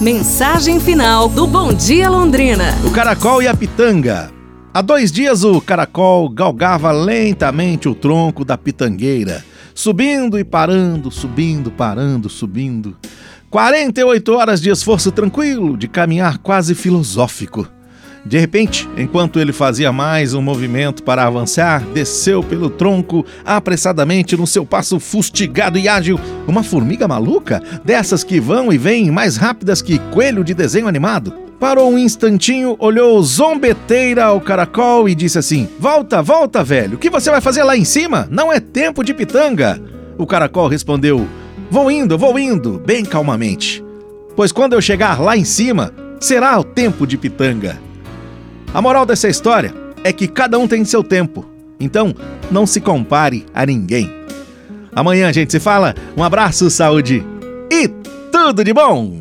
[0.00, 2.72] Mensagem final do Bom Dia Londrina.
[2.86, 4.30] O caracol e a pitanga.
[4.72, 11.72] Há dois dias o caracol galgava lentamente o tronco da pitangueira, subindo e parando, subindo,
[11.72, 12.96] parando, subindo.
[13.50, 17.68] 48 horas de esforço tranquilo, de caminhar quase filosófico.
[18.28, 24.46] De repente, enquanto ele fazia mais um movimento para avançar, desceu pelo tronco apressadamente no
[24.46, 29.80] seu passo fustigado e ágil uma formiga maluca, dessas que vão e vêm mais rápidas
[29.80, 31.32] que coelho de desenho animado.
[31.58, 37.08] Parou um instantinho, olhou zombeteira ao caracol e disse assim: Volta, volta, velho, o que
[37.08, 38.28] você vai fazer lá em cima?
[38.30, 39.80] Não é tempo de pitanga.
[40.18, 41.26] O caracol respondeu:
[41.70, 43.82] Vou indo, vou indo, bem calmamente.
[44.36, 47.87] Pois quando eu chegar lá em cima, será o tempo de pitanga.
[48.72, 51.44] A moral dessa história é que cada um tem seu tempo,
[51.80, 52.14] então
[52.50, 54.10] não se compare a ninguém.
[54.94, 57.24] Amanhã a gente se fala, um abraço, saúde
[57.70, 57.88] e
[58.30, 59.20] tudo de bom!